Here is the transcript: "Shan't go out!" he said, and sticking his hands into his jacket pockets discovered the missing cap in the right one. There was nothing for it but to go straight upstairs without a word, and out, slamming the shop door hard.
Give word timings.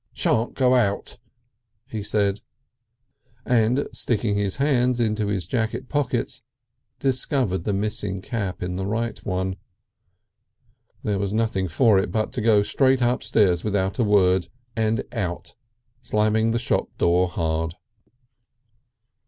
"Shan't 0.13 0.55
go 0.55 0.73
out!" 0.73 1.19
he 1.85 2.01
said, 2.01 2.41
and 3.45 3.87
sticking 3.93 4.35
his 4.35 4.55
hands 4.55 4.99
into 4.99 5.27
his 5.27 5.45
jacket 5.45 5.89
pockets 5.89 6.41
discovered 6.99 7.65
the 7.65 7.73
missing 7.73 8.19
cap 8.19 8.63
in 8.63 8.77
the 8.77 8.87
right 8.87 9.23
one. 9.23 9.57
There 11.03 11.19
was 11.19 11.33
nothing 11.33 11.67
for 11.67 11.99
it 11.99 12.09
but 12.09 12.33
to 12.33 12.41
go 12.41 12.63
straight 12.63 12.99
upstairs 13.03 13.63
without 13.63 13.99
a 13.99 14.03
word, 14.03 14.47
and 14.75 15.03
out, 15.11 15.53
slamming 16.01 16.49
the 16.49 16.57
shop 16.57 16.89
door 16.97 17.27
hard. 17.27 17.75